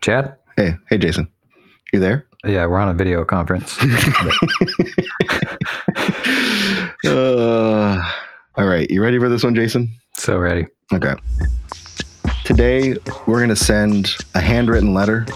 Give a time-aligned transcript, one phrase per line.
[0.00, 0.36] Chad?
[0.56, 1.28] Hey, hey, Jason.
[1.92, 2.26] You there?
[2.44, 3.76] Yeah, we're on a video conference.
[7.04, 8.12] uh,
[8.56, 8.88] all right.
[8.90, 9.88] You ready for this one, Jason?
[10.16, 10.66] so ready.
[10.92, 11.14] Okay.
[12.44, 12.96] Today,
[13.26, 15.26] we're going to send a handwritten letter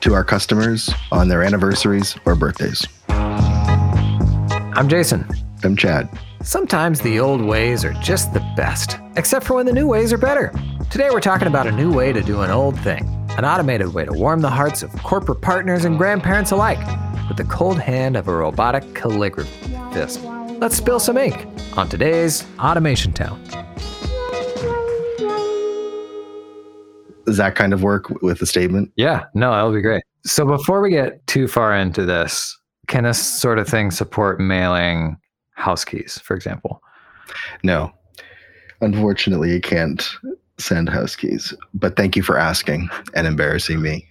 [0.00, 2.84] to our customers on their anniversaries or birthdays.
[3.08, 5.28] I'm Jason.
[5.62, 6.08] I'm Chad.
[6.42, 10.18] Sometimes the old ways are just the best, except for when the new ways are
[10.18, 10.52] better.
[10.90, 13.04] Today we're talking about a new way to do an old thing,
[13.38, 16.78] an automated way to warm the hearts of corporate partners and grandparents alike
[17.28, 20.60] with the cold hand of a robotic calligraphist.
[20.60, 23.42] Let's spill some ink on today's Automation Town.
[27.24, 28.92] Does that kind of work with the statement?
[28.96, 30.02] Yeah, no, that'll be great.
[30.26, 35.16] So before we get too far into this, can this sort of thing support mailing
[35.52, 36.82] house keys, for example?
[37.62, 37.92] No.
[38.82, 40.06] Unfortunately, you can't
[40.62, 41.52] send house keys.
[41.74, 44.06] But thank you for asking and embarrassing me.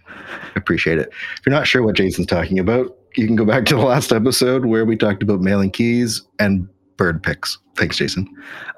[0.55, 1.09] Appreciate it.
[1.37, 4.11] If you're not sure what Jason's talking about, you can go back to the last
[4.11, 7.57] episode where we talked about mailing keys and bird pics.
[7.75, 8.27] Thanks, Jason.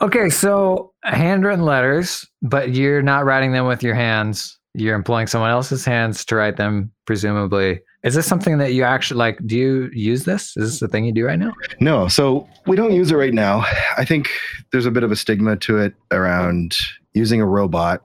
[0.02, 4.58] Okay, so handwritten letters, but you're not writing them with your hands.
[4.74, 7.82] You're employing someone else's hands to write them, presumably.
[8.04, 9.40] Is this something that you actually like?
[9.46, 10.58] Do you use this?
[10.58, 11.54] Is this the thing you do right now?
[11.80, 13.66] No, so we don't use it right now.
[13.98, 14.30] I think
[14.72, 16.76] there's a bit of a stigma to it around
[17.14, 18.04] using a robot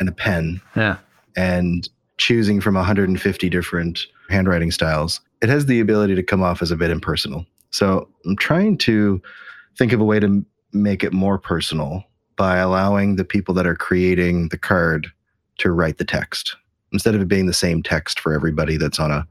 [0.00, 0.96] and a pen Yeah.
[1.36, 5.20] and choosing from 150 different handwriting styles.
[5.40, 7.46] It has the ability to come off as a bit impersonal.
[7.70, 9.22] So I'm trying to
[9.76, 12.04] think of a way to make it more personal
[12.36, 15.08] by allowing the people that are creating the card
[15.58, 16.56] to write the text
[16.92, 19.26] instead of it being the same text for everybody that's on a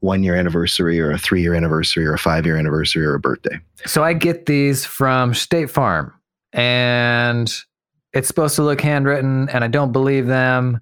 [0.00, 3.20] one year anniversary or a three year anniversary or a five year anniversary or a
[3.20, 3.58] birthday.
[3.86, 6.12] So I get these from State Farm,
[6.52, 7.52] and
[8.12, 10.80] it's supposed to look handwritten, and I don't believe them.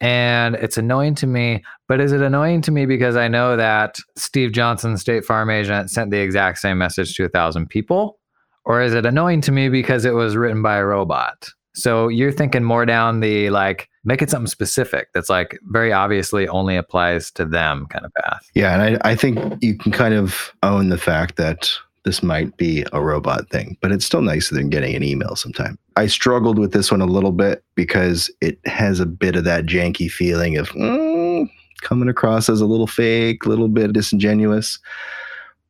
[0.00, 1.64] And it's annoying to me.
[1.88, 5.90] But is it annoying to me because I know that Steve Johnson, State Farm agent,
[5.90, 8.18] sent the exact same message to a thousand people?
[8.64, 11.48] Or is it annoying to me because it was written by a robot?
[11.74, 16.48] So you're thinking more down the like, make it something specific that's like very obviously
[16.48, 18.46] only applies to them kind of path.
[18.54, 21.70] Yeah, and I, I think you can kind of own the fact that
[22.08, 25.78] this might be a robot thing, but it's still nicer than getting an email sometime.
[25.96, 29.66] I struggled with this one a little bit because it has a bit of that
[29.66, 31.46] janky feeling of mm,
[31.82, 34.78] coming across as a little fake, a little bit disingenuous.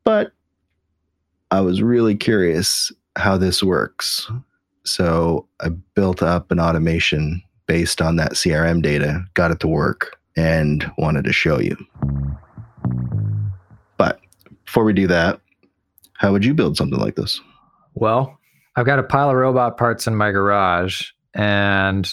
[0.05, 0.31] But
[1.51, 4.31] I was really curious how this works.
[4.85, 10.17] So I built up an automation based on that CRM data, got it to work,
[10.37, 11.77] and wanted to show you.
[13.97, 14.21] But
[14.65, 15.41] before we do that,
[16.19, 17.41] how would you build something like this?
[17.95, 18.39] Well,
[18.77, 22.09] I've got a pile of robot parts in my garage, and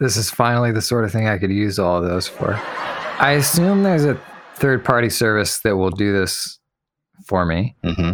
[0.00, 2.54] this is finally the sort of thing I could use all of those for.
[3.18, 4.20] I assume there's a
[4.56, 6.58] third party service that will do this
[7.26, 8.12] for me, Mm-hmm.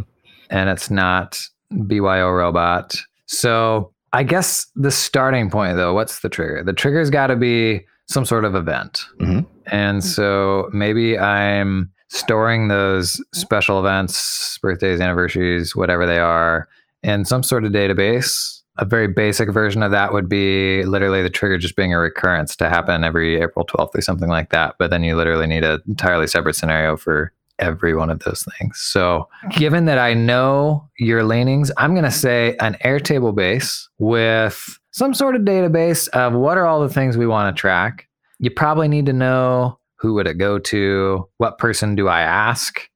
[0.51, 1.41] and it's not
[1.87, 2.95] BYO Robot.
[3.27, 6.63] So I guess the starting point, though, what's the trigger?
[6.63, 9.05] The trigger's got to be some sort of event.
[9.21, 9.47] Mhm.
[9.67, 16.69] And so maybe I'm storing those special events, birthdays, anniversaries, whatever they are,
[17.03, 18.63] in some sort of database.
[18.81, 22.55] A very basic version of that would be literally the trigger just being a recurrence
[22.57, 24.77] to happen every April 12th or something like that.
[24.79, 28.79] But then you literally need an entirely separate scenario for every one of those things.
[28.79, 34.79] So, given that I know your leanings, I'm going to say an Airtable base with
[34.93, 38.09] some sort of database of what are all the things we want to track.
[38.39, 42.89] You probably need to know who would it go to, what person do I ask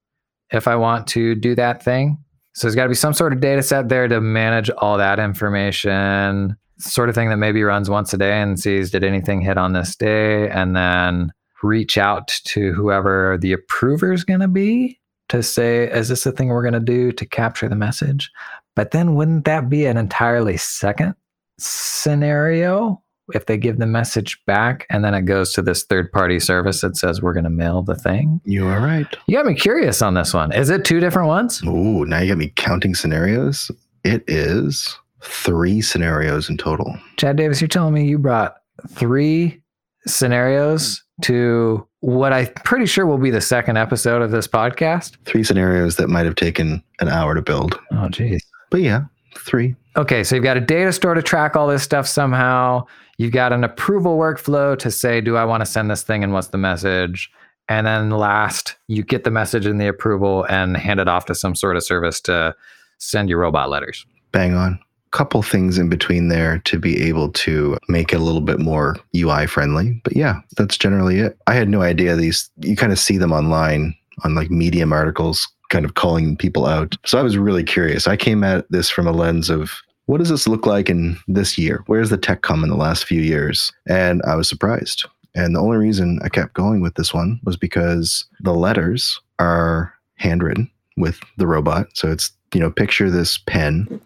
[0.51, 2.19] if I want to do that thing.
[2.55, 5.19] So there's got to be some sort of data set there to manage all that
[5.19, 9.57] information, sort of thing that maybe runs once a day and sees did anything hit
[9.57, 11.33] on this day, and then
[11.63, 14.99] reach out to whoever the approver is going to be
[15.29, 18.31] to say, is this the thing we're going to do to capture the message?
[18.77, 21.15] But then wouldn't that be an entirely second
[21.59, 23.03] scenario
[23.35, 26.81] if they give the message back and then it goes to this third party service
[26.81, 28.41] that says we're going to mail the thing?
[28.45, 29.07] You are right.
[29.27, 30.53] You got me curious on this one.
[30.53, 31.63] Is it two different ones?
[31.65, 33.71] Ooh, now you got me counting scenarios.
[34.05, 36.99] It is three scenarios in total.
[37.17, 38.57] Chad Davis, you're telling me you brought
[38.89, 39.63] three
[40.07, 45.17] scenarios to what I'm pretty sure will be the second episode of this podcast.
[45.25, 47.79] Three scenarios that might have taken an hour to build.
[47.93, 48.45] Oh, geez.
[48.71, 49.05] But yeah,
[49.39, 49.77] three.
[49.97, 52.85] Okay, so you've got a data store to track all this stuff somehow.
[53.19, 56.33] You've got an approval workflow to say, do I want to send this thing and
[56.33, 57.31] what's the message?
[57.69, 61.35] And then last, you get the message and the approval and hand it off to
[61.35, 62.55] some sort of service to
[62.99, 64.05] send your robot letters.
[64.33, 64.79] Bang on.
[65.13, 68.97] couple things in between there to be able to make it a little bit more
[69.15, 70.01] UI friendly.
[70.05, 71.39] But yeah, that's generally it.
[71.47, 73.95] I had no idea these, you kind of see them online
[74.25, 76.97] on like Medium articles, kind of calling people out.
[77.05, 78.07] So I was really curious.
[78.07, 79.73] I came at this from a lens of
[80.07, 81.83] what does this look like in this year?
[81.87, 83.73] Where's the tech come in the last few years?
[83.89, 85.07] And I was surprised.
[85.35, 89.95] And the only reason I kept going with this one was because the letters are
[90.17, 91.87] handwritten with the robot.
[91.95, 94.01] So it's, you know, picture this pen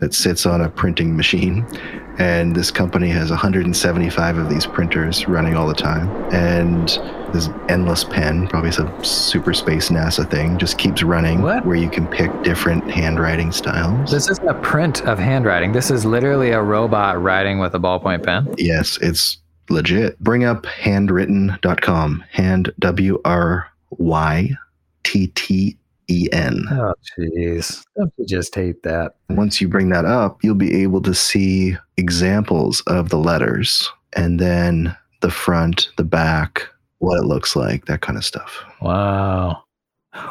[0.00, 1.64] that sits on a printing machine.
[2.18, 6.08] And this company has 175 of these printers running all the time.
[6.32, 6.90] And
[7.32, 11.64] this endless pen, probably some super space NASA thing, just keeps running What?
[11.66, 14.10] where you can pick different handwriting styles.
[14.10, 15.72] This isn't a print of handwriting.
[15.72, 18.52] This is literally a robot writing with a ballpoint pen.
[18.58, 19.38] Yes, it's
[19.68, 20.18] legit.
[20.20, 22.24] Bring up handwrytten.com.
[22.30, 24.50] Hand W R Y
[25.04, 25.76] T T
[26.08, 26.64] E N.
[26.70, 27.84] Oh, jeez.
[27.96, 29.14] Don't you just hate that?
[29.30, 34.38] Once you bring that up, you'll be able to see examples of the letters and
[34.38, 36.66] then the front, the back,
[37.02, 38.62] what it looks like, that kind of stuff.
[38.80, 39.64] Wow.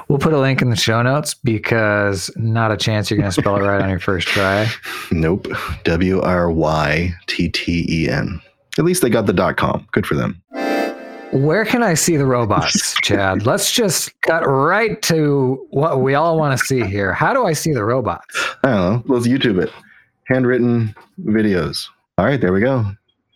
[0.07, 3.41] We'll put a link in the show notes because not a chance you're going to
[3.41, 4.67] spell it right on your first try.
[5.11, 5.47] Nope.
[5.83, 8.39] W R Y T T E N.
[8.79, 9.85] At least they got the dot com.
[9.91, 10.41] Good for them.
[11.33, 13.45] Where can I see the robots, Chad?
[13.45, 17.11] Let's just cut right to what we all want to see here.
[17.11, 18.25] How do I see the robots?
[18.63, 19.13] I don't know.
[19.13, 19.71] Let's YouTube it.
[20.29, 20.95] Handwrytten
[21.25, 21.87] videos.
[22.17, 22.85] All right, there we go.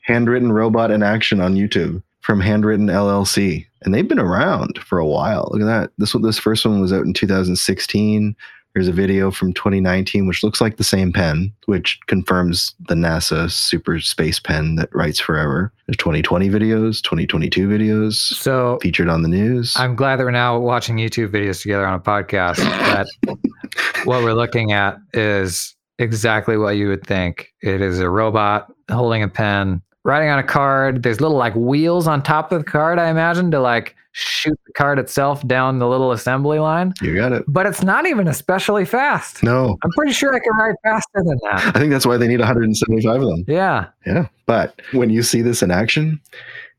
[0.07, 5.05] Handwrytten robot in action on YouTube from Handwrytten LLC, and they've been around for a
[5.05, 5.47] while.
[5.51, 5.91] Look at that.
[5.99, 8.35] This one, this first one was out in 2016.
[8.73, 13.49] There's a video from 2019, which looks like the same pen, which confirms the NASA
[13.51, 15.71] super space pen that writes forever.
[15.85, 19.73] There's 2020 videos, 2022 videos So featured on the news.
[19.77, 22.57] I'm glad that we're now watching YouTube videos together on a podcast.
[22.57, 23.07] That
[24.05, 27.53] what we're looking at is exactly what you would think.
[27.61, 31.03] It is a robot holding a pen, writing on a card.
[31.03, 34.71] There's little like wheels on top of the card, I imagine, to like shoot the
[34.73, 36.93] card itself down the little assembly line.
[37.01, 37.43] you got it.
[37.49, 39.43] But it's not even especially fast.
[39.43, 41.75] No, I'm pretty sure I can write faster than that.
[41.75, 43.43] I think that's why they need 175 of them.
[43.47, 43.87] Yeah.
[44.05, 44.27] Yeah.
[44.45, 46.21] But when you see this in action,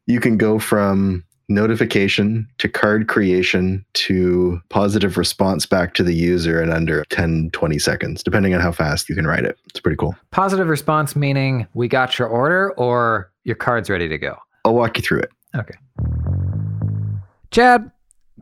[0.06, 6.62] you can go from notification to card creation to positive response back to the user
[6.62, 9.58] in under 10, 20 seconds, depending on how fast you can write it.
[9.66, 10.14] It's pretty cool.
[10.30, 14.36] Positive response meaning we got your order or your card's ready to go.
[14.64, 15.30] I'll walk you through it.
[15.54, 15.74] Okay.
[17.50, 17.90] Chad,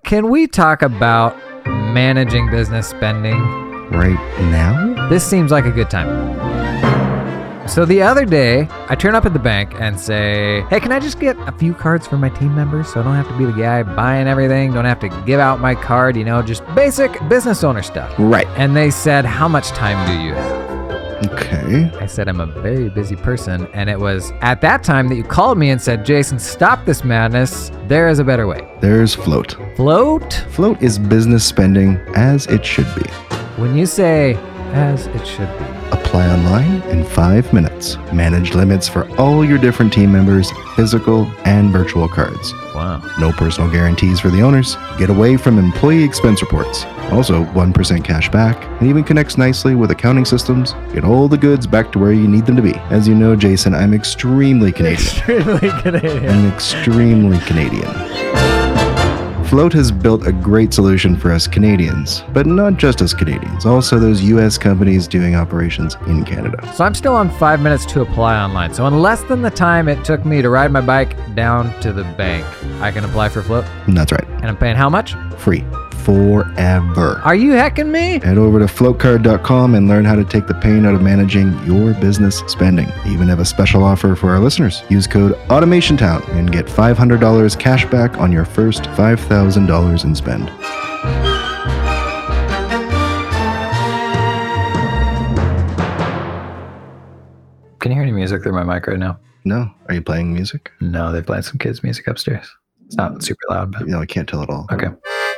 [0.05, 1.37] can we talk about
[1.67, 3.39] managing business spending?
[3.91, 4.19] Right
[4.51, 5.09] now?
[5.09, 6.54] This seems like a good time.
[7.67, 11.01] So the other day, I turn up at the bank and say, Hey, can I
[11.01, 13.47] just get a few cards for my team members so I don't have to be
[13.47, 17.11] the guy buying everything, don't have to give out my card, you know, just basic
[17.29, 18.15] business owner stuff.
[18.19, 18.47] Right.
[18.59, 20.65] And they said, How much time do you have?
[21.33, 21.91] Okay.
[21.99, 23.67] I said, I'm a very busy person.
[23.73, 27.03] And it was at that time that you called me and said, Jason, stop this
[27.03, 27.71] madness.
[27.87, 28.69] There is a better way.
[28.81, 29.57] There's Float.
[29.77, 30.45] Float?
[30.51, 33.09] Float is business spending as it should be.
[33.57, 34.35] When you say
[34.75, 35.84] as it should be.
[35.95, 37.97] Apply online in five minutes.
[38.13, 42.53] Manage limits for all your different team members, physical and virtual cards.
[42.75, 43.01] Wow.
[43.21, 44.77] No personal guarantees for the owners.
[44.99, 46.85] Get away from employee expense reports.
[47.13, 50.73] Also, 1% cash back, and even connects nicely with accounting systems.
[50.93, 52.75] Get all the goods back to where you need them to be.
[52.91, 54.99] As you know, Jason, I'm extremely Canadian.
[55.01, 56.29] Extremely Canadian.
[56.29, 58.44] I'm extremely Canadian.
[59.55, 64.01] Float has built a great solution for us Canadians, but not just us Canadians, also
[64.01, 66.59] those US companies doing operations in Canada.
[66.75, 68.75] So I'm still on five minutes to apply online.
[68.75, 71.93] So in less than the time it took me to ride my bike down to
[71.93, 72.45] the bank,
[72.83, 73.65] I can apply for Float.
[73.87, 75.15] That's right, And I'm paying how much?
[75.39, 75.65] free
[76.05, 77.21] forever.
[77.25, 78.21] Are you hecking me?
[78.21, 81.95] Head over to floatcard.com and learn how to take the pain out of managing your
[81.95, 82.87] business spending.
[83.05, 84.83] They even have a special offer for our listeners.
[84.91, 90.51] Use code AutomationTown and get $500 cash back on your first $5,000 in spend.
[97.81, 99.19] Can you hear any music through my mic right now?
[99.45, 100.71] No, are you playing music?
[100.81, 102.49] No, they playing some kids' music upstairs.
[102.87, 104.67] It's not super loud, but No, I can't tell at all.
[104.73, 104.89] okay.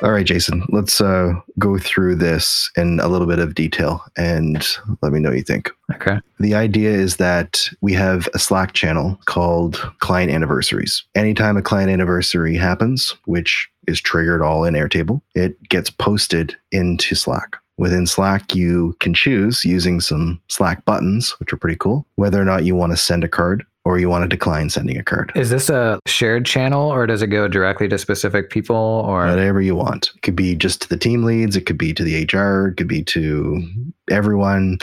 [0.03, 4.67] All right, Jason, let's uh, go through this in a little bit of detail and
[5.01, 5.71] let me know what you think.
[5.95, 6.21] Okay.
[6.39, 11.03] The idea is that we have a Slack channel called Client Anniversaries.
[11.15, 17.15] Anytime a client anniversary happens, which is triggered all in Airtable, it gets posted into
[17.15, 17.57] Slack.
[17.79, 22.45] Within Slack, you can choose using some Slack buttons, which are pretty cool, whether or
[22.45, 25.31] not you want to send a card or you want to decline sending a card.
[25.37, 29.61] Is this a shared channel or does it go directly to specific people or whatever
[29.63, 30.11] you want.
[30.17, 32.77] It could be just to the team leads, it could be to the HR, it
[32.79, 33.63] could be to
[34.11, 34.79] everyone.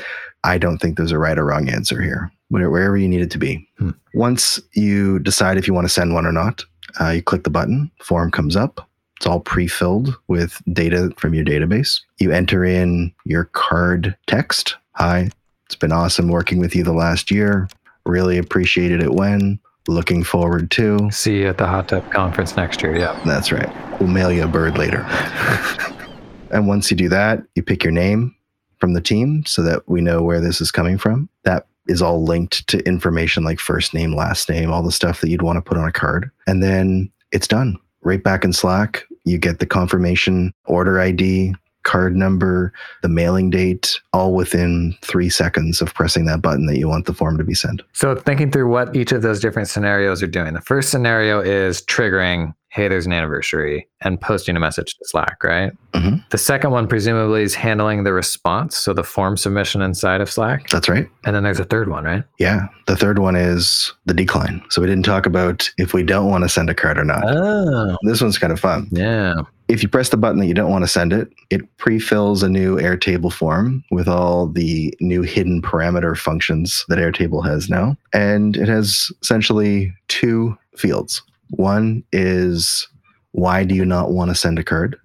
[0.46, 3.38] I don't think there's a right or wrong answer here, wherever you need it to
[3.38, 3.68] be.
[3.78, 3.90] Hmm.
[4.14, 6.64] Once you decide if you want to send one or not,
[7.02, 8.90] uh, you click the button, form comes up.
[9.18, 12.00] It's all pre filled with data from your database.
[12.20, 14.78] You enter in your card text.
[14.94, 15.30] Hi,
[15.66, 17.68] it's been awesome working with you the last year.
[18.06, 19.60] Really appreciated it when.
[19.88, 21.12] Looking forward to.
[21.12, 22.96] See you at the Hot Tub Conference next year.
[22.96, 23.22] Yeah.
[23.26, 23.70] That's right.
[24.00, 25.02] We'll mail you a bird later.
[26.52, 28.34] and once you do that, you pick your name
[28.80, 31.30] from the team so that we know where this is coming from.
[31.44, 35.30] That is all linked to information like first name, last name, all the stuff that
[35.30, 36.32] you'd want to put on a card.
[36.48, 37.78] And then it's done.
[38.02, 44.00] Right back in Slack, you get the confirmation order ID, card number, the mailing date,
[44.13, 47.54] all within three seconds of pressing that button that you want the form to be
[47.54, 47.82] sent.
[47.94, 51.82] So, thinking through what each of those different scenarios are doing, the first scenario is
[51.84, 55.72] triggering, hey, there's an anniversary, and posting a message to Slack, right?
[55.94, 58.78] hmm The second one, presumably, is handling the response.
[58.78, 60.70] So, the form submission inside of Slack.
[60.70, 61.08] That's right.
[61.25, 62.24] And then there's a third one, right?
[62.40, 62.68] Yeah.
[62.88, 64.62] The third one is the decline.
[64.70, 67.24] So we didn't talk about if we don't want to send a card or not.
[67.25, 68.88] Oh, This one's kind of fun.
[68.92, 69.36] yeah.
[69.67, 72.50] If you press the button that you don't want to send it, it pre-fills a
[72.50, 77.98] new Airtable form with all the new hidden parameter functions that Airtable has now.
[78.13, 81.22] And it has essentially two fields.
[81.51, 82.88] One is
[83.32, 84.98] why do you not want to send a card?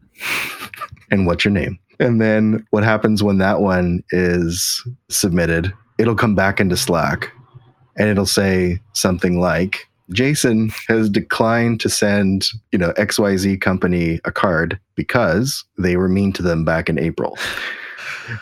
[1.11, 1.79] and what's your name?
[2.01, 7.33] And then what happens when that one is submitted, it'll come back into Slack
[7.97, 14.33] and it'll say something like, Jason has declined to send, you know, XYZ company a
[14.33, 17.39] card because they were mean to them back in April.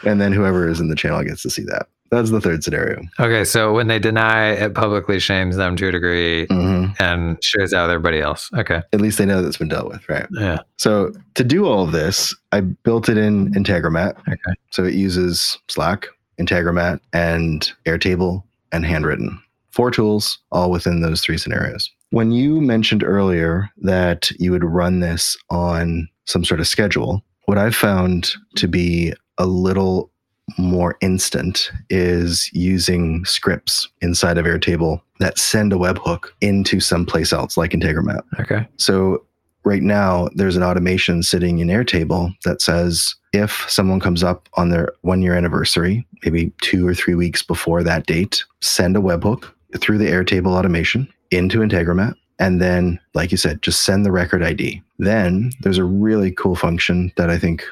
[0.05, 1.89] and then whoever is in the channel gets to see that.
[2.11, 3.03] That's the third scenario.
[3.19, 3.45] Okay.
[3.45, 7.89] So, when they deny, it publicly shames them to a degree hmm and shares out
[7.89, 8.49] with everybody else.
[8.55, 8.81] Okay.
[8.93, 10.27] At least they know that's been dealt with, right?
[10.31, 10.61] Yeah.
[10.77, 14.17] So to do all of this, I built it in Integromat.
[14.21, 14.55] Okay.
[14.71, 16.07] So it uses Slack,
[16.41, 19.39] Integromat, and Airtable and Handwrytten.
[19.77, 21.91] Four tools, all within those three scenarios.
[22.09, 27.59] When you mentioned earlier that you would run this on some sort of schedule, what
[27.59, 30.11] I've found to be a little
[30.57, 37.59] more instant is using scripts inside of Airtable that send a webhook into someplace else,
[37.59, 38.23] like Integromat.
[38.41, 38.67] Okay.
[38.79, 39.27] So
[39.65, 44.71] right now, there's an automation sitting in Airtable that says if someone comes up on
[44.71, 49.53] their one year anniversary, maybe two or three weeks before that date, send a webhook
[49.77, 52.15] through the Airtable automation into Integromat.
[52.39, 54.83] And then, like you said, just send the record ID.
[54.99, 57.65] Then there's a really cool function that I think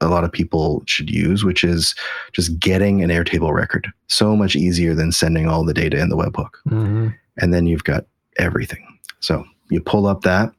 [0.00, 1.94] a lot of people should use, which is
[2.32, 3.90] just getting an Airtable record.
[4.06, 7.84] So much easier than sending all the data in the webhook hmm and then you've
[7.84, 8.06] got
[8.38, 8.86] everything.
[9.20, 10.52] So you pull up that,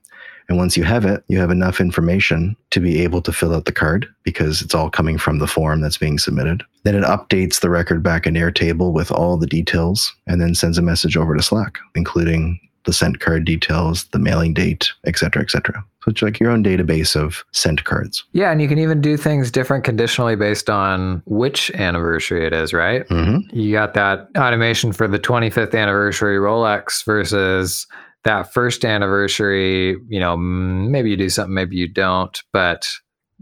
[0.54, 3.66] and once you have it, you have enough information to be able to fill out
[3.66, 6.62] the card because it's all coming from the form that's being submitted.
[6.84, 10.78] Then it updates the record back in Airtable with all the details and then sends
[10.78, 15.42] a message over to Slack, including the sent card details, the mailing date, et cetera,
[15.42, 15.84] et cetera.
[16.04, 18.24] So it's like your own database of sent cards.
[18.34, 18.52] Yeah.
[18.52, 23.08] And you can even do things different conditionally based on which anniversary it is, right?
[23.08, 23.58] Mm-hmm.
[23.58, 27.88] You got that automation for the 25th anniversary Rolex versus
[28.24, 29.98] that first anniversary.
[30.08, 32.90] You know, maybe you do something, maybe you don't, but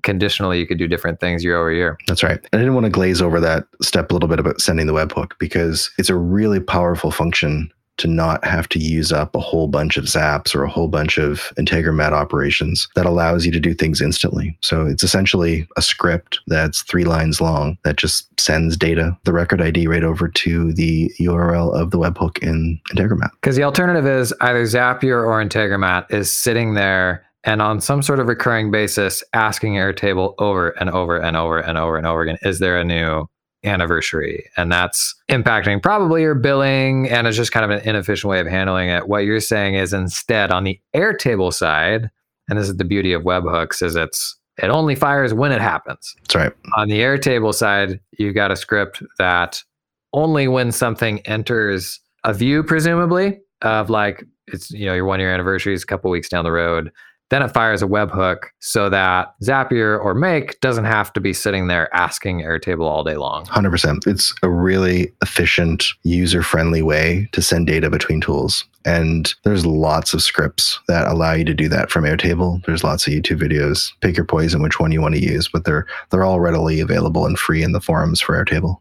[0.04, 1.98] conditionally you could do different things year over year.
[2.08, 2.40] That's right.
[2.54, 5.34] I didn't want to glaze over that step a little bit about sending the webhook
[5.40, 9.98] because it's a really powerful function to not have to use up a whole bunch
[9.98, 14.02] of zaps or a whole bunch of Integromat operations that allows you to do things
[14.02, 14.58] instantly.
[14.62, 19.62] So it's essentially a script that's three lines long that just sends data, the record
[19.62, 23.32] ID right over to the URL of the webhook in Integromat.
[23.42, 28.20] Because the alternative is either Zapier or Integromat is sitting there and on some sort
[28.20, 32.38] of recurring basis asking Airtable over and over and over and over and over again,
[32.44, 33.28] is there a new
[33.64, 34.50] anniversary?
[34.58, 38.48] And that's impacting probably your billing and it's just kind of an inefficient way of
[38.48, 39.08] handling it.
[39.08, 42.10] What you're saying is instead on the Airtable side,
[42.50, 46.16] and this is the beauty of webhooks, is it's it only fires when it happens.
[46.22, 46.54] That's right.
[46.78, 49.64] On the Airtable side, you've got a script that
[50.14, 55.34] only when something enters a view, presumably, of like it's you know your one year
[55.34, 56.92] anniversary is a couple weeks down the road,
[57.32, 61.68] then it fires a webhook so that Zapier or Make doesn't have to be sitting
[61.68, 63.46] there asking Airtable all day long.
[63.46, 64.06] 100%.
[64.06, 68.66] It's a really efficient, user friendly way to send data between tools.
[68.84, 72.64] And there's lots of scripts that allow you to do that from Airtable.
[72.66, 73.94] There's lots of YouTube videos.
[74.02, 77.26] Pick your poison which one you want to use, but they're they're all readily available
[77.26, 78.78] and free in the forums for Airtable.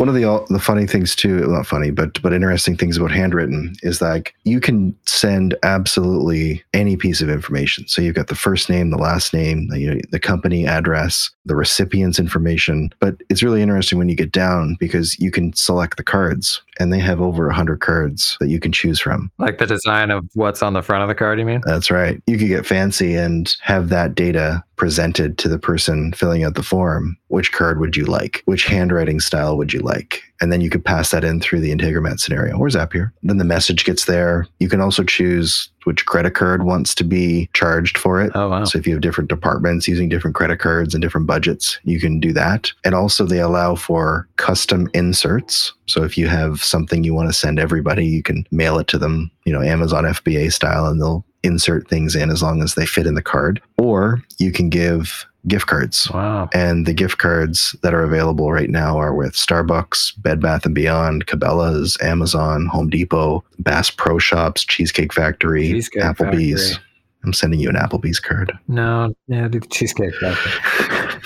[0.00, 3.10] One of the uh, the funny things too, not funny, but but interesting things about
[3.10, 7.86] Handwrytten is like you can send absolutely any piece of information.
[7.86, 12.18] So you've got the first name, the last name, the, the company address, the recipient's
[12.18, 12.88] information.
[12.98, 16.90] But it's really interesting when you get down because you can select the cards, and
[16.90, 19.30] they have over hundred cards that you can choose from.
[19.36, 21.60] Like the design of what's on the front of the card, you mean?
[21.66, 22.22] That's right.
[22.26, 26.62] You could get fancy and have that data presented to the person filling out the
[26.62, 27.14] form.
[27.28, 28.42] Which card would you like?
[28.46, 30.22] Which handwriting style would you like?
[30.40, 33.12] And then you could pass that in through the Integromat scenario or Zapier.
[33.22, 34.46] Then the message gets there.
[34.58, 38.32] You can also choose which credit card wants to be charged for it.
[38.34, 38.64] Oh, wow.
[38.64, 42.18] So if you have different departments using different credit cards and different budgets, you can
[42.18, 42.72] do that.
[42.82, 45.74] And also they allow for custom inserts.
[45.88, 48.98] So if you have something you want to send everybody, you can mail it to
[48.98, 52.86] them, you know, Amazon FBA style, and they'll insert things in as long as they
[52.86, 53.60] fit in the card.
[53.78, 56.10] Or you can give gift cards.
[56.10, 56.48] Wow.
[56.52, 60.74] And the gift cards that are available right now are with Starbucks, Bed Bath and
[60.74, 66.72] Beyond, Cabela's, Amazon, Home Depot, Bass Pro Shops, Cheesecake Factory, Cheesecake Applebee's.
[66.72, 66.86] Factory.
[67.22, 68.52] I'm sending you an Applebee's card.
[68.66, 70.52] No, yeah, do the cheesecake factory.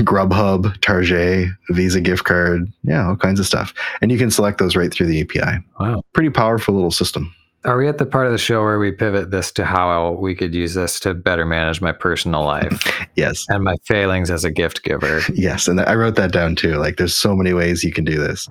[0.00, 3.72] Grubhub, Target, Visa gift card, yeah, all kinds of stuff.
[4.00, 5.64] And you can select those right through the API.
[5.78, 6.02] Wow.
[6.14, 7.32] Pretty powerful little system.
[7.64, 10.34] Are we at the part of the show where we pivot this to how we
[10.34, 13.44] could use this to better manage my personal life Yes.
[13.50, 15.20] and my failings as a gift giver?
[15.34, 15.68] Yes.
[15.68, 16.76] And I wrote that down too.
[16.76, 18.48] Like there's so many ways you can do this.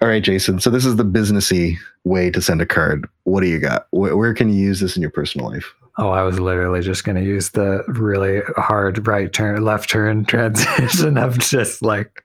[0.00, 0.60] All right, Jason.
[0.60, 3.06] So this is the businessy way to send a card.
[3.24, 3.86] What do you got?
[3.90, 5.72] Where, where can you use this in your personal life?
[5.98, 10.24] Oh, I was literally just going to use the really hard right turn, left turn
[10.26, 12.22] transition of just like,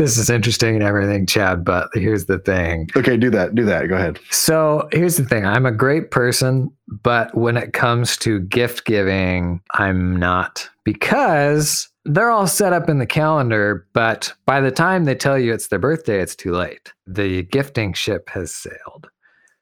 [0.00, 2.88] this is interesting and everything, Chad, but here's the thing.
[2.96, 3.54] Okay, do that.
[3.54, 3.86] Do that.
[3.86, 4.18] Go ahead.
[4.30, 9.60] So here's the thing I'm a great person, but when it comes to gift giving,
[9.74, 13.86] I'm not because they're all set up in the calendar.
[13.92, 16.94] But by the time they tell you it's their birthday, it's too late.
[17.06, 19.10] The gifting ship has sailed.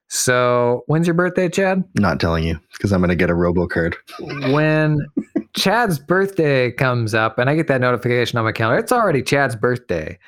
[0.09, 1.85] So when's your birthday, Chad?
[1.95, 3.97] Not telling you because I'm going to get a robo card.
[4.19, 5.07] When
[5.55, 9.55] Chad's birthday comes up and I get that notification on my calendar, it's already Chad's
[9.55, 10.19] birthday.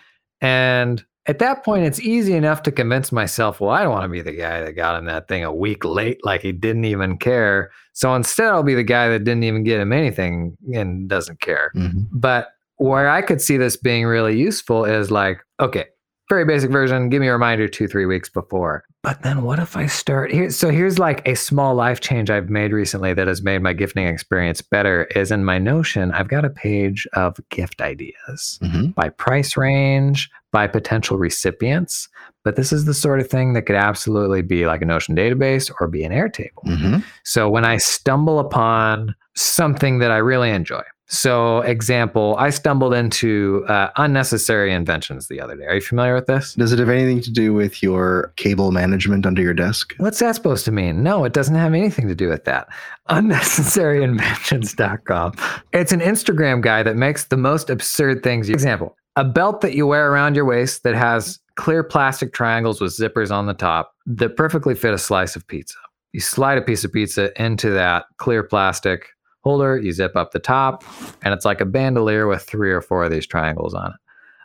[0.41, 4.09] And at that point, it's easy enough to convince myself, well, I don't want to
[4.09, 7.19] be the guy that got him that thing a week late, like he didn't even
[7.19, 7.71] care.
[7.93, 11.73] So instead, I'll be the guy that didn't even get him anything and doesn't care.
[11.77, 12.09] Mhm.
[12.11, 15.87] But where I could see this being really useful is like, okay,
[16.31, 18.85] very basic version, give me a reminder two, three weeks before.
[19.03, 20.49] But then what if I start here?
[20.51, 24.07] So here's like a small life change I've made recently that has made my gifting
[24.07, 28.95] experience better is in my Notion, I've got a page of gift ideas Mhm.
[28.95, 32.09] by price range, by potential recipients.
[32.45, 35.71] But this is the sort of thing that could absolutely be like a Notion database
[35.81, 36.65] or be an Airtable.
[36.65, 37.03] Mhm.
[37.25, 40.83] So when I stumble upon something that I really enjoy.
[41.13, 45.67] So, example, I stumbled into uh, unnecessary inventions the other day.
[45.67, 46.55] Are you familiar with this?
[46.55, 49.93] Does it have anything to do with your cable management under your desk?
[49.97, 51.03] What's that supposed to mean?
[51.03, 52.69] No, it doesn't have anything to do with that.
[53.11, 55.33] Unnecessaryinventions.com.
[55.73, 58.49] It's an Instagram guy that makes the most absurd things.
[58.49, 62.97] Example, a belt that you wear around your waist that has clear plastic triangles with
[62.97, 65.75] zippers on the top that perfectly fit a slice of pizza.
[66.13, 69.09] You slide a piece of pizza into that clear plastic
[69.43, 70.85] holder, you zip up the top,
[71.23, 73.97] and it's like a bandolier with three or four of these triangles on it.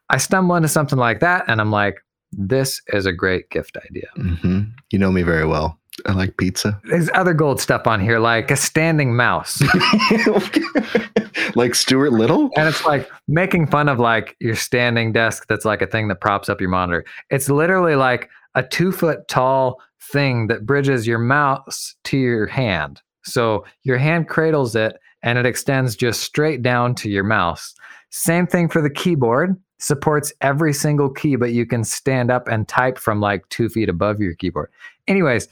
[0.10, 4.08] I stumble into something like that and I'm like, this is a great gift idea.
[4.16, 5.80] hmm You know me very well.
[6.06, 6.80] I like pizza.
[6.84, 9.62] There's other gold stuff on here, like a standing mouse.
[11.56, 12.50] like Stuart Little?
[12.58, 16.22] and it's like making fun of like your standing desk that's like a thing that
[16.22, 17.06] props up your monitor.
[17.30, 23.02] It's literally like a two foot tall thing that bridges your mouse to your hand.
[23.26, 27.74] So your hand cradles it and it extends just straight down to your mouse.
[28.12, 29.56] Same thing for the keyboard.
[29.78, 33.90] Supports every single key, but you can stand up and type from like two feet
[33.90, 34.70] above your keyboard.
[35.08, 35.50] Anyways,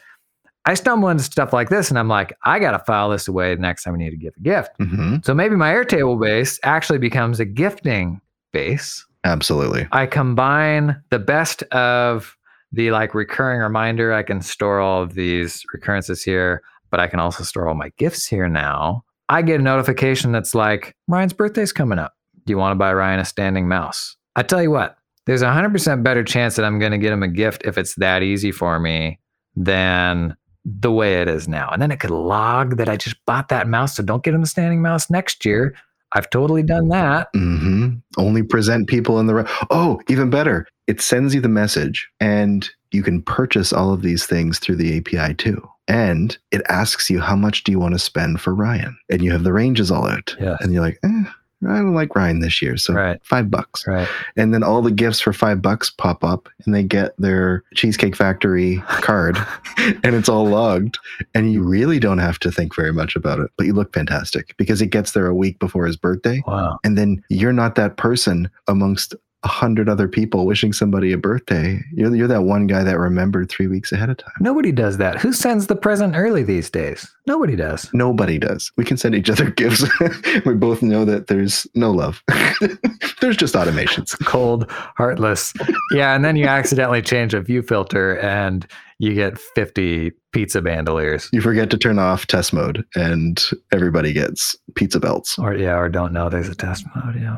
[0.65, 3.53] I stumble into stuff like this and I'm like, I got to file this away
[3.53, 4.71] the next time I need to give a gift.
[4.77, 8.21] hmm So maybe my Airtable base actually becomes a gifting
[8.53, 9.05] base.
[9.25, 9.87] Absolutely.
[9.91, 12.37] I combine the best of
[12.71, 14.13] the like recurring reminder.
[14.13, 17.89] I can store all of these recurrences here, but I can also store all my
[17.97, 19.03] gifts here now.
[19.27, 22.13] I get a notification that's like, Ryan's birthday's coming up.
[22.45, 24.15] Do you want to buy Ryan a standing mouse?
[24.35, 27.23] I tell you what, there's a 100% better chance that I'm going to get him
[27.23, 29.19] a gift if it's that easy for me
[29.55, 31.67] than the way it is now.
[31.71, 33.95] And then it could log that I just bought that mouse.
[33.95, 35.73] So don't get him a standing mouse next year.
[36.11, 37.29] I've totally done that.
[37.33, 39.47] hmm Only present people in the right.
[39.71, 40.67] Oh, even better.
[40.85, 44.99] It sends you the message and you can purchase all of these things through the
[44.99, 45.67] API too.
[45.87, 48.97] And it asks you how much do you want to spend for Ryan?
[49.09, 50.35] And you have the ranges all out.
[50.39, 50.57] Yes.
[50.61, 51.23] And you're like, eh,
[51.65, 53.19] I don't like Ryan this year, so Right.
[53.23, 53.87] five bucks.
[53.87, 54.07] Right.
[54.35, 58.15] And then all the gifts for five bucks pop up, and they get their Cheesecake
[58.17, 59.37] Factory card,
[60.03, 60.99] and it's all logged.
[61.33, 64.55] And you really don't have to think very much about it, but you look fantastic
[64.57, 66.41] because it gets there a week before his birthday.
[66.47, 66.79] Wow.
[66.83, 71.79] And then you're not that person amongst a hundred other people wishing somebody a birthday.
[71.93, 74.33] You're, you're that one guy that remembered three weeks ahead of time.
[74.39, 75.19] Nobody does that.
[75.19, 77.09] Who sends the present early these days?
[77.27, 77.89] Nobody does.
[77.93, 78.71] Nobody does.
[78.77, 79.83] We can send each other gifts.
[80.45, 82.23] we both know that there's no love.
[83.21, 84.17] there's just automations.
[84.25, 85.53] Cold, heartless.
[85.91, 88.65] Yeah, and then you accidentally change a view filter and
[88.99, 91.29] you get 50 pizza bandoliers.
[91.33, 95.37] You forget to turn off test mode, and everybody gets pizza belts.
[95.37, 97.37] Or yeah, or don't know there's a test mode, yeah.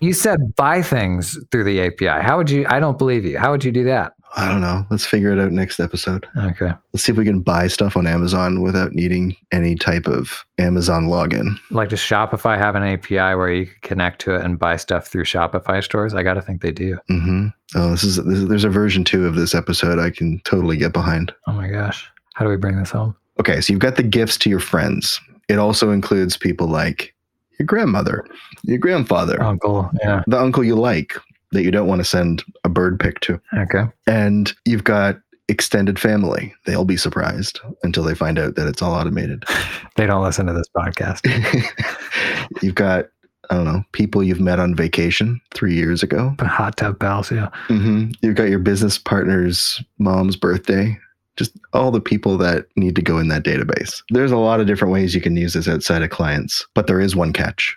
[0.00, 2.22] You said buy things through the API.
[2.22, 3.38] How would you I don't believe you.
[3.38, 4.14] How would you do that?
[4.36, 4.86] I don't know.
[4.90, 6.26] Let's figure it out next episode.
[6.36, 6.70] Okay.
[6.92, 11.06] Let's see if we can buy stuff on Amazon without needing any type of Amazon
[11.06, 11.58] login.
[11.70, 15.08] Like does Shopify have an API where you can connect to it and buy stuff
[15.08, 16.14] through Shopify stores?
[16.14, 16.98] I gotta think they do.
[17.10, 20.10] Mm hmm Oh, this is, this is there's a version two of this episode I
[20.10, 21.34] can totally get behind.
[21.46, 22.10] Oh my gosh.
[22.34, 23.14] How do we bring this home?
[23.40, 25.20] Okay, so you've got the gifts to your friends.
[25.48, 27.14] It also includes people like
[27.58, 28.24] your grandmother,
[28.62, 29.90] your grandfather, Uncle.
[30.00, 30.22] Yeah.
[30.26, 31.14] the uncle you like
[31.52, 33.40] that you don't want to send a bird pic to.
[33.56, 33.84] Okay.
[34.06, 35.16] And you've got
[35.48, 36.54] extended family.
[36.66, 39.44] They'll be surprised until they find out that it's all automated.
[39.96, 41.22] They don't listen to this podcast.
[42.62, 43.06] you've got,
[43.50, 46.36] I don't know, people you've met on vacation three years ago.
[46.40, 47.48] Hot tub pals, yeah.
[47.66, 50.96] hmm You've got your business partner's mom's birthday.
[51.38, 54.02] Just all the people that need to go in that database.
[54.10, 57.00] There's a lot of different ways you can use this outside of clients, but there
[57.00, 57.76] is one catch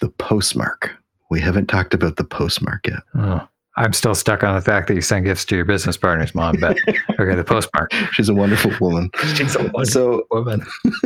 [0.00, 0.94] the postmark.
[1.30, 3.00] We haven't talked about the postmark yet.
[3.16, 3.48] Oh.
[3.76, 6.56] I'm still stuck on the fact that you send gifts to your business partner's mom,
[6.60, 6.76] but
[7.20, 7.92] okay, the postmark.
[8.12, 9.08] She's a wonderful woman.
[9.34, 10.66] She's a So, woman.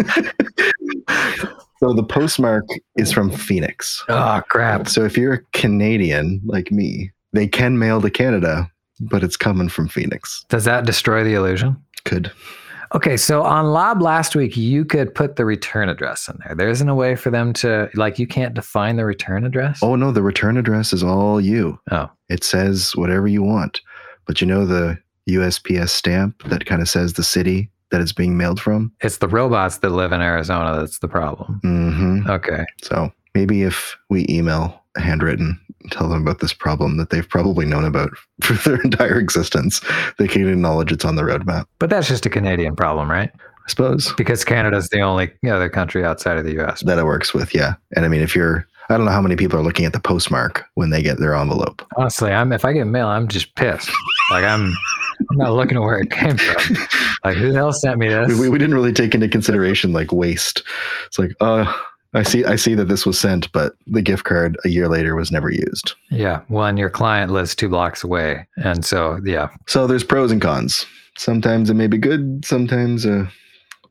[1.80, 2.64] so the postmark
[2.96, 4.02] is from Phoenix.
[4.08, 4.88] Oh crap.
[4.88, 9.68] So if you're a Canadian like me, they can mail to Canada, but it's coming
[9.68, 10.44] from Phoenix.
[10.48, 11.76] Does that destroy the illusion?
[12.04, 12.32] Could.
[12.94, 16.54] Okay, so on Lob last week, you could put the return address in there.
[16.54, 19.78] There isn't a way for them to like you can't define the return address.
[19.82, 21.78] Oh no, the return address is all you.
[21.90, 22.10] Oh.
[22.28, 23.80] It says whatever you want.
[24.26, 28.36] But you know the USPS stamp that kind of says the city that it's being
[28.36, 28.92] mailed from?
[29.00, 31.60] It's the robots that live in Arizona that's the problem.
[31.62, 32.64] hmm Okay.
[32.82, 35.58] So maybe if we email Handwrytten,
[35.90, 38.10] tell them about this problem that they've probably known about
[38.42, 39.80] for their entire existence,
[40.18, 41.66] they can't acknowledge it's on the roadmap.
[41.78, 43.30] But that's just a Canadian problem, right?
[43.34, 46.80] I suppose Because Canada's the only other country outside of the US.
[46.82, 47.74] that it works with, yeah.
[47.94, 50.00] And I mean, if you're, I don't know how many people are looking at the
[50.00, 51.86] postmark when they get their envelope.
[51.96, 53.90] Honestly, I'm if I get mail, I'm just pissed.
[54.32, 54.74] Like I'm
[55.30, 56.76] I'm not looking at where it came from.
[57.24, 58.36] Like who the hell sent me this?
[58.40, 60.64] We, we didn't really take into consideration like waste.
[61.06, 61.72] It's like, uh,
[62.14, 65.16] I see, I see that this was sent, but the gift card a year later
[65.16, 65.94] was never used.
[66.10, 66.42] Yeah.
[66.48, 68.46] One, your client lives two blocks away.
[68.56, 69.48] And so yeah.
[69.66, 70.84] So there's pros and cons.
[71.16, 72.44] Sometimes it may be good.
[72.44, 73.26] Sometimes, uh,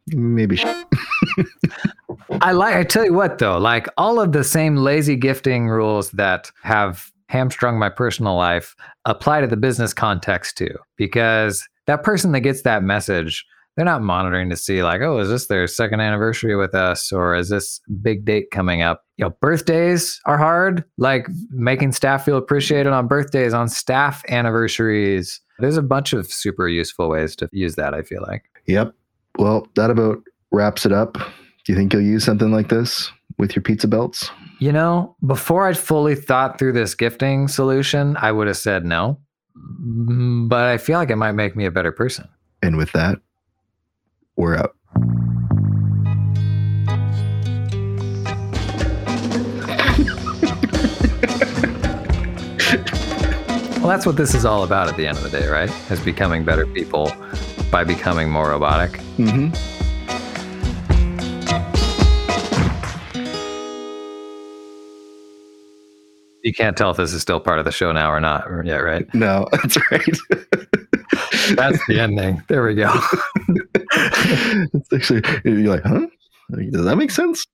[0.08, 0.60] maybe.
[2.42, 6.12] I like I tell you what though, like all of the same lazy gifting rules
[6.12, 10.76] that have hamstrung my personal life apply to the business context too.
[10.98, 13.46] Because that person that gets that message,
[13.82, 17.34] they're not monitoring to see like, oh, is this their second anniversary with us or
[17.34, 19.04] is this big date coming up?
[19.18, 25.42] You know, birthdays are hard, like making staff feel appreciated on birthdays, on staff anniversaries.
[25.58, 28.44] There's a bunch of super useful ways to use that, I feel like.
[28.68, 28.94] Yep.
[29.40, 30.20] Well, that about
[30.52, 31.16] wraps it up.
[31.16, 34.30] Do you think you'll use something like this with your pizza belts?
[34.60, 39.18] You know, before I'd fully thought through this gifting solution, I would have said no.
[39.58, 42.28] Mm, But I feel like it might make me a better person.
[42.62, 43.18] And with that,
[44.36, 44.76] we're out.
[53.82, 55.72] Well, that's what this is all about at the end of the day, right?
[55.90, 57.12] Is becoming better people
[57.72, 58.92] by becoming more robotic.
[59.18, 59.56] Mm-hmm.
[66.44, 68.84] You can't tell if this is still part of the show now or not yet,
[68.84, 69.12] right?
[69.16, 70.18] No, that's right.
[71.50, 72.42] That's the ending.
[72.48, 72.92] There we go.
[74.74, 76.08] it's actually you're like, huh?
[76.72, 77.46] Does that make sense?